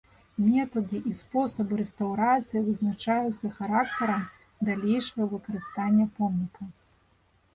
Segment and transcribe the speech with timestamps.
[0.43, 4.23] Метады і спосабы рэстаўрацыі вызначаюцца характарам
[4.69, 6.63] далейшага выкарыстання помніка.